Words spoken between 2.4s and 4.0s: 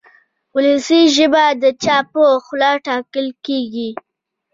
خوله ټاکل کېږي.